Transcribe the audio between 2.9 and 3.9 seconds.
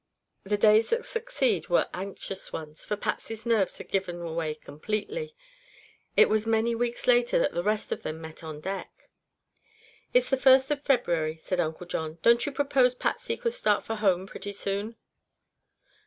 Patsy's nerves had